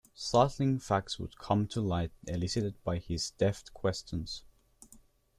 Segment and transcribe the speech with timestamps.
[0.15, 4.41] Startling facts would come to light elicited by his deft questions.